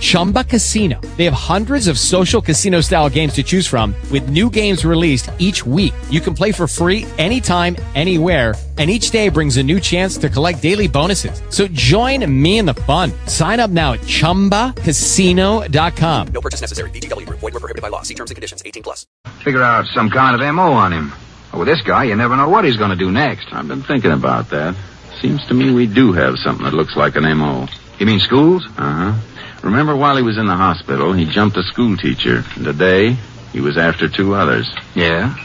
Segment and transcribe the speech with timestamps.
[0.00, 1.00] Chumba Casino.
[1.16, 5.30] They have hundreds of social casino style games to choose from with new games released
[5.38, 5.92] each week.
[6.08, 10.28] You can play for free anytime, anywhere and each day brings a new chance to
[10.28, 11.42] collect daily bonuses.
[11.50, 13.12] So join me in the fun.
[13.26, 16.26] Sign up now at ChumbaCasino.com.
[16.28, 16.90] No purchase necessary.
[16.90, 17.28] VGW.
[17.28, 18.02] Void were prohibited by law.
[18.02, 18.62] See terms and conditions.
[18.64, 19.04] 18 plus.
[19.42, 21.12] Figure out some kind of MO on him.
[21.52, 23.52] With this guy, you never know what he's going to do next.
[23.52, 24.76] I've been thinking about that.
[25.20, 27.66] Seems to me we do have something that looks like an MO.
[27.98, 28.64] You mean schools?
[28.78, 29.18] Uh huh.
[29.62, 32.44] Remember while he was in the hospital, he jumped a school teacher.
[32.56, 33.16] And today,
[33.52, 34.68] he was after two others.
[34.94, 35.36] Yeah.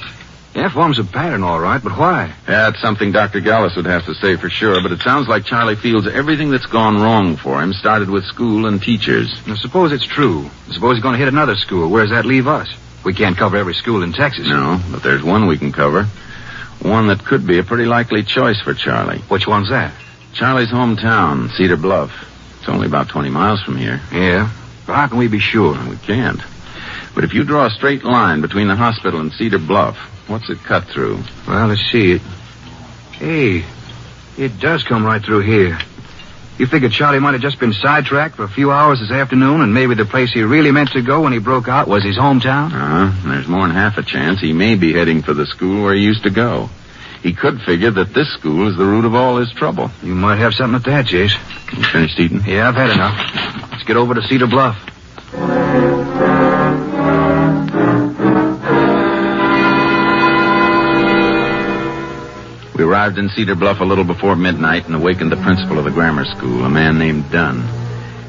[0.56, 2.32] Yeah, forms a pattern, all right, but why?
[2.46, 3.40] That's something Dr.
[3.40, 6.68] Gallus would have to say for sure, but it sounds like Charlie feels everything that's
[6.68, 9.32] gone wrong for him started with school and teachers.
[9.48, 10.52] Now, suppose it's true.
[10.70, 11.90] Suppose he's going to hit another school.
[11.90, 12.70] Where does that leave us?
[13.04, 14.48] We can't cover every school in Texas.
[14.48, 16.04] No, but there's one we can cover.
[16.84, 19.20] One that could be a pretty likely choice for Charlie.
[19.30, 19.94] Which one's that?
[20.34, 22.12] Charlie's hometown, Cedar Bluff.
[22.64, 24.00] It's only about 20 miles from here.
[24.14, 24.50] Yeah.
[24.88, 25.74] But how can we be sure?
[25.90, 26.40] We can't.
[27.14, 29.98] But if you draw a straight line between the hospital and Cedar Bluff,
[30.30, 31.22] what's it cut through?
[31.46, 32.22] Well, let's see it.
[33.12, 33.66] Hey,
[34.38, 35.78] it does come right through here.
[36.58, 39.74] You figure Charlie might have just been sidetracked for a few hours this afternoon, and
[39.74, 42.72] maybe the place he really meant to go when he broke out was his hometown?
[42.72, 43.30] Uh-huh.
[43.30, 46.02] There's more than half a chance he may be heading for the school where he
[46.02, 46.70] used to go.
[47.24, 49.90] He could figure that this school is the root of all his trouble.
[50.04, 51.32] You might have something at that, Jace.
[51.76, 52.42] You finished eating?
[52.46, 53.72] Yeah, I've had enough.
[53.72, 54.78] Let's get over to Cedar Bluff.
[62.76, 65.92] We arrived in Cedar Bluff a little before midnight and awakened the principal of the
[65.92, 67.64] grammar school, a man named Dunn.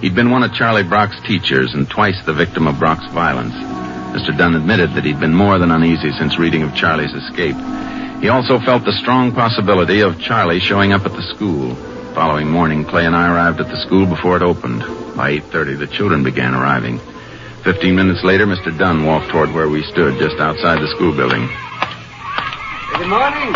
[0.03, 3.55] He'd been one of Charlie Brock's teachers and twice the victim of Brock's violence.
[4.15, 4.37] Mr.
[4.39, 7.57] Dunn admitted that he'd been more than uneasy since reading of Charlie's escape.
[8.25, 11.75] He also felt the strong possibility of Charlie showing up at the school.
[12.17, 14.81] Following morning, Clay and I arrived at the school before it opened.
[15.15, 17.01] By 8.30, the children began arriving.
[17.69, 18.73] Fifteen minutes later, Mr.
[18.73, 21.45] Dunn walked toward where we stood, just outside the school building.
[22.97, 23.53] Good morning.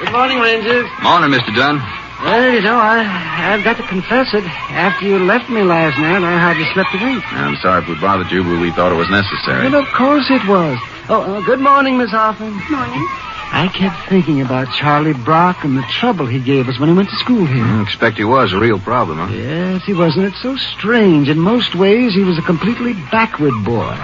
[0.00, 0.88] Good morning, Rangers.
[1.02, 1.52] Morning, Mr.
[1.54, 1.76] Dunn.
[2.24, 4.44] Well, you know, I, I've got to confess it.
[4.72, 7.20] After you left me last night, I hardly slept a wink.
[7.34, 9.68] I'm sorry if we bothered you, but we thought it was necessary.
[9.68, 10.78] Well, of course it was.
[11.10, 12.56] Oh, uh, good morning, Miss Hoffman.
[12.72, 13.06] Morning.
[13.52, 17.08] I kept thinking about Charlie Brock and the trouble he gave us when he went
[17.08, 17.64] to school here.
[17.64, 19.32] I expect he was a real problem, huh?
[19.34, 21.28] Yes, he wasn't it's so strange.
[21.28, 23.96] In most ways, he was a completely backward boy.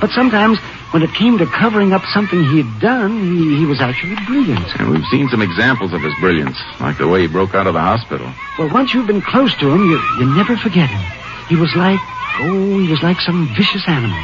[0.00, 0.58] But sometimes,
[0.92, 4.64] when it came to covering up something he'd done, he, he was actually brilliant.
[4.80, 7.74] And we've seen some examples of his brilliance, like the way he broke out of
[7.74, 8.32] the hospital.
[8.58, 11.02] Well, once you've been close to him, you, you never forget him.
[11.48, 11.98] He was like,
[12.40, 14.18] oh, he was like some vicious animal.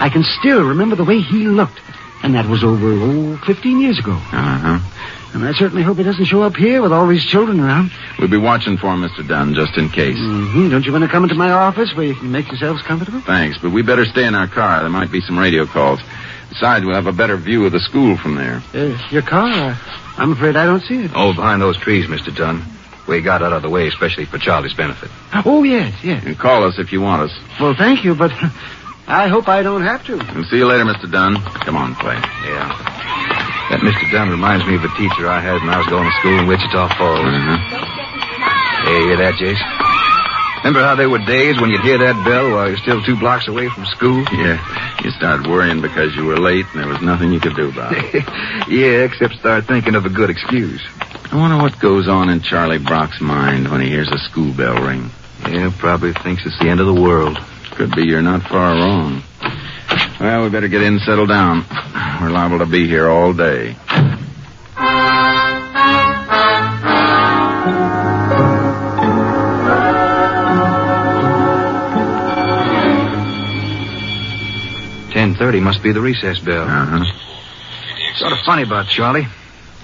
[0.00, 1.78] I can still remember the way he looked.
[2.22, 4.12] And that was over, oh, 15 years ago.
[4.12, 4.78] Uh-huh.
[5.34, 7.90] And I certainly hope he doesn't show up here with all these children around.
[8.18, 9.26] We'll be watching for him, Mr.
[9.26, 10.18] Dunn, just in case.
[10.18, 10.68] Mm-hmm.
[10.68, 13.20] Don't you want to come into my office where you can make yourselves comfortable?
[13.20, 14.80] Thanks, but we better stay in our car.
[14.80, 16.00] There might be some radio calls.
[16.50, 18.62] Besides, we'll have a better view of the school from there.
[18.74, 19.78] Uh, your car?
[20.18, 21.12] I'm afraid I don't see it.
[21.14, 22.34] Oh, behind those trees, Mr.
[22.34, 22.62] Dunn.
[23.08, 25.10] We got out of the way, especially for Charlie's benefit.
[25.46, 26.24] Oh, yes, yes.
[26.24, 27.38] And call us if you want us.
[27.58, 28.30] Well, thank you, but
[29.06, 30.16] I hope I don't have to.
[30.34, 31.10] We'll see you later, Mr.
[31.10, 31.36] Dunn.
[31.66, 32.14] Come on, Clay.
[32.14, 32.68] Yeah.
[33.70, 34.10] That Mr.
[34.12, 36.46] Dunn reminds me of a teacher I had when I was going to school in
[36.46, 37.20] Wichita Falls.
[37.24, 37.56] Uh-huh.
[38.84, 39.62] Hey, you hear that, Jace?
[40.62, 43.48] Remember how there were days when you'd hear that bell while you're still two blocks
[43.48, 44.22] away from school?
[44.30, 44.62] Yeah.
[45.02, 47.92] You started worrying because you were late and there was nothing you could do about
[47.96, 48.14] it.
[48.68, 50.80] yeah, except start thinking of a good excuse.
[51.32, 54.80] I wonder what goes on in Charlie Brock's mind when he hears a school bell
[54.80, 55.10] ring.
[55.48, 57.38] Yeah, probably thinks it's the end of the world.
[57.72, 59.22] Could be you're not far wrong.
[60.20, 61.64] Well, we better get in and settle down.
[62.20, 63.74] We're liable to be here all day.
[75.12, 76.62] Ten thirty must be the recess bell.
[76.62, 77.04] Uh-huh.
[78.16, 79.26] Sort of funny about Charlie.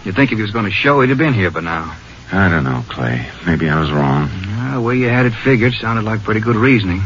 [0.04, 1.94] You'd think if he was going to show, he'd have been here by now.
[2.32, 3.28] I don't know, Clay.
[3.46, 4.30] Maybe I was wrong.
[4.46, 7.02] Well, the way you had it figured sounded like pretty good reasoning.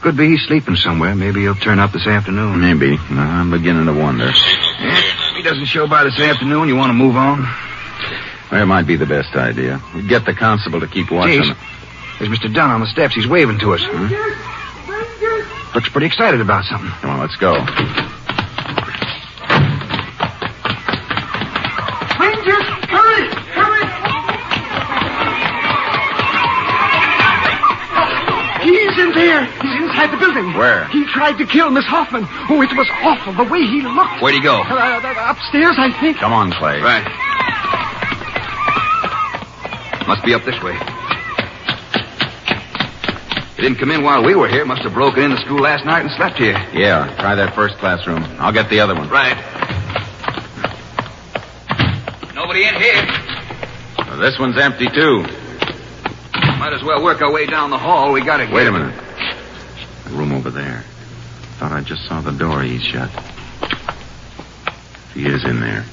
[0.00, 1.14] Could be he's sleeping somewhere.
[1.14, 2.60] Maybe he'll turn up this afternoon.
[2.60, 2.96] Maybe.
[3.10, 4.28] I'm beginning to wonder.
[4.28, 7.40] If he doesn't show by this afternoon, you want to move on?
[8.50, 9.80] Well, it might be the best idea.
[9.94, 11.42] We Get the constable to keep watching.
[11.42, 11.56] Jeez.
[12.18, 12.52] There's Mr.
[12.52, 13.14] Dunn on the steps.
[13.14, 13.80] He's waving to us.
[13.84, 15.74] Hmm?
[15.74, 16.90] Looks pretty excited about something.
[16.90, 17.54] Come on, let's go.
[30.38, 30.58] Inside.
[30.58, 30.88] Where?
[30.88, 32.26] He tried to kill Miss Hoffman.
[32.48, 34.22] Oh, it was awful, the way he looked.
[34.22, 34.62] Where'd he go?
[34.62, 36.18] Uh, uh, upstairs, I think.
[36.18, 36.80] Come on, Clay.
[36.80, 37.04] Right.
[40.06, 40.72] Must be up this way.
[43.56, 44.64] He didn't come in while we were here.
[44.64, 46.56] Must have broken into the school last night and slept here.
[46.72, 48.22] Yeah, try that first classroom.
[48.38, 49.10] I'll get the other one.
[49.10, 49.36] Right.
[52.34, 53.04] Nobody in here.
[54.06, 55.26] Well, this one's empty, too.
[56.58, 58.12] Might as well work our way down the hall.
[58.12, 58.94] We gotta get Wait a minute.
[60.04, 60.84] The room over there.
[61.58, 63.08] Thought I just saw the door ease shut.
[63.62, 65.86] If he is in there,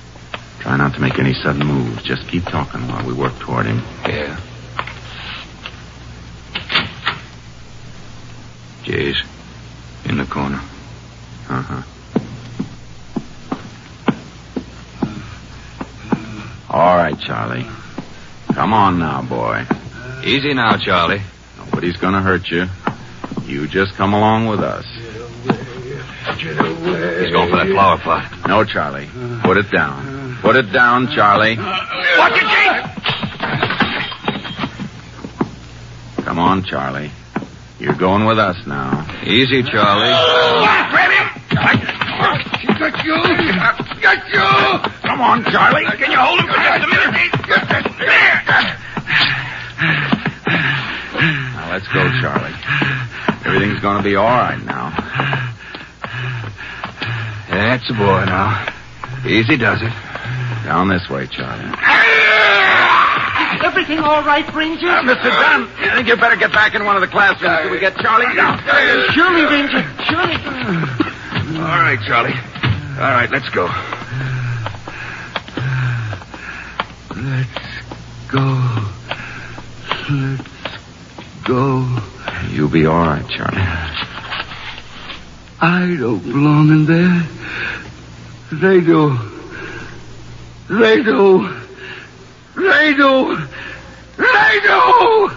[0.60, 2.04] try not to make any sudden moves.
[2.04, 3.82] Just keep talking while we work toward him.
[4.06, 4.38] Yeah.
[8.84, 9.16] Jay's
[10.04, 10.60] in the corner.
[11.48, 11.84] Uh-huh.
[16.70, 17.66] All right, Charlie.
[18.54, 19.66] Come on now, boy.
[20.26, 21.22] Easy now, Charlie.
[21.58, 22.68] Nobody's gonna hurt you.
[23.46, 24.86] You just come along with us.
[26.26, 28.48] He's going for that flower pot.
[28.48, 29.10] No, Charlie.
[29.44, 30.38] Put it down.
[30.42, 31.58] Put it down, Charlie.
[31.58, 32.82] Watch it, Jay!
[36.24, 37.12] Come on, Charlie.
[37.80, 39.06] You're going with us now.
[39.24, 40.14] Easy, Charlie.
[40.90, 41.28] Grab him!
[42.80, 43.16] Got you!
[44.02, 44.42] Got you!
[45.08, 45.86] Come on, Charlie.
[45.98, 47.06] Can you hold him for just a minute?
[51.56, 52.54] Now, let's go, Charlie.
[53.46, 54.85] Everything's going to be all right now.
[57.56, 58.68] That's a boy now.
[59.26, 59.94] Easy does it.
[60.66, 61.72] Down this way, Charlie.
[63.64, 64.84] Everything all right, Rangers?
[64.84, 65.24] Uh, Mr.
[65.24, 67.96] Dunn, I think you better get back in one of the classrooms till we get
[67.98, 68.60] Charlie down.
[69.14, 69.88] Surely, Ranger.
[70.04, 70.36] Surely.
[71.56, 72.34] All right, Charlie.
[72.34, 73.66] All right, let's go.
[77.16, 77.50] Let's
[78.28, 78.86] go.
[80.10, 80.50] Let's
[81.46, 82.00] go.
[82.52, 83.62] You'll be all right, Charlie.
[85.62, 87.35] I don't belong in there.
[88.52, 89.18] They do.
[90.70, 91.62] They do.
[92.56, 93.38] They do.
[94.18, 95.32] They do.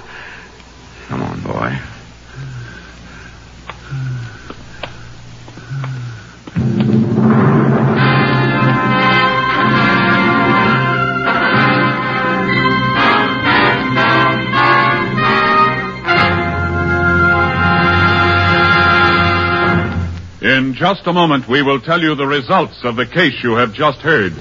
[20.49, 23.75] In just a moment, we will tell you the results of the case you have
[23.75, 24.33] just heard.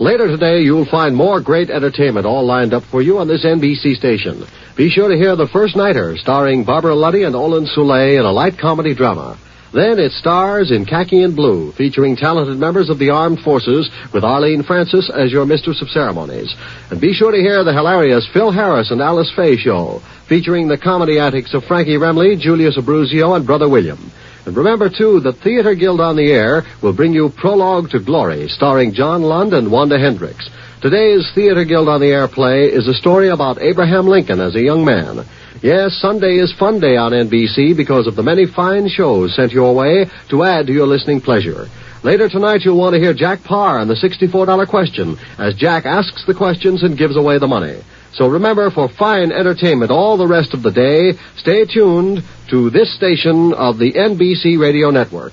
[0.00, 3.94] Later today, you'll find more great entertainment all lined up for you on this NBC
[3.94, 4.44] station.
[4.74, 8.32] Be sure to hear The First Nighter, starring Barbara Luddy and Olin Soule in a
[8.32, 9.38] light comedy drama.
[9.72, 14.24] Then it stars in Khaki and Blue, featuring talented members of the armed forces with
[14.24, 16.52] Arlene Francis as your mistress of ceremonies.
[16.90, 20.78] And be sure to hear the hilarious Phil Harris and Alice Faye show, featuring the
[20.78, 24.10] comedy antics of Frankie Remley, Julius Abbruzio, and Brother William.
[24.44, 28.48] And remember, too, that Theater Guild on the Air will bring you Prologue to Glory,
[28.48, 30.50] starring John Lund and Wanda Hendrix.
[30.80, 34.62] Today's Theater Guild on the Air play is a story about Abraham Lincoln as a
[34.62, 35.24] young man.
[35.62, 39.76] Yes, Sunday is Fun Day on NBC because of the many fine shows sent your
[39.76, 41.68] way to add to your listening pleasure.
[42.02, 46.26] Later tonight, you'll want to hear Jack Paar and the $64 question as Jack asks
[46.26, 47.80] the questions and gives away the money.
[48.14, 52.94] So remember, for fine entertainment all the rest of the day, stay tuned to this
[52.94, 55.32] station of the NBC Radio Network.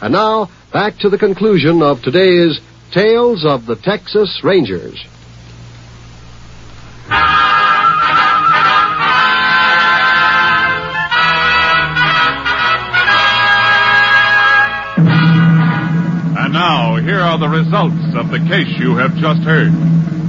[0.00, 2.60] And now, back to the conclusion of today's
[2.92, 5.04] Tales of the Texas Rangers.
[16.38, 20.19] And now, here are the results of the case you have just heard.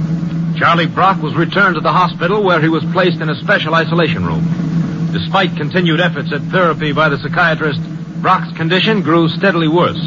[0.62, 4.24] Charlie Brock was returned to the hospital where he was placed in a special isolation
[4.24, 5.10] room.
[5.10, 7.80] Despite continued efforts at therapy by the psychiatrist,
[8.22, 9.98] Brock's condition grew steadily worse.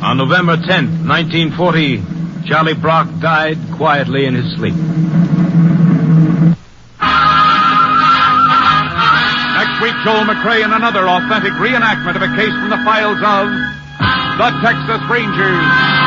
[0.00, 2.00] On November 10th, 1940,
[2.46, 4.76] Charlie Brock died quietly in his sleep.
[9.58, 13.50] Next week, Joel McCrea in another authentic reenactment of a case from the files of
[14.38, 16.01] the Texas Rangers.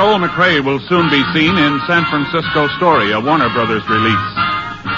[0.00, 4.32] Joel McCrea will soon be seen in San Francisco Story, a Warner Brothers release.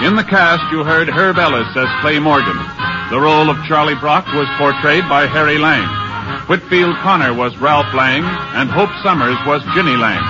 [0.06, 2.54] In the cast, you heard Herb Ellis as Clay Morgan.
[3.10, 5.82] The role of Charlie Brock was portrayed by Harry Lang.
[6.46, 8.22] Whitfield Connor was Ralph Lang,
[8.54, 10.22] and Hope Summers was Ginny Lang.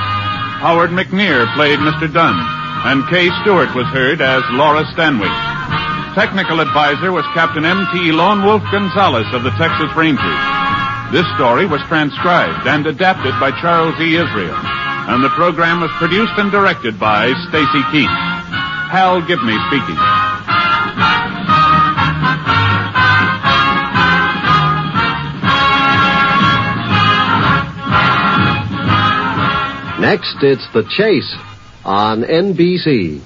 [0.64, 2.10] Howard McNear played Mr.
[2.10, 2.40] Dunn,
[2.88, 5.28] and Kay Stewart was heard as Laura Stanley.
[6.16, 8.10] Technical advisor was Captain M.T.
[8.12, 10.61] Lone Wolf Gonzaullas of the Texas Rangers.
[11.12, 14.16] This story was transcribed and adapted by Charles E.
[14.16, 18.08] Israel, and the program was produced and directed by Stacy Keach.
[18.88, 20.00] Hal Gibney speaking.
[30.00, 31.36] Next, it's The Chase
[31.84, 33.20] on NBC.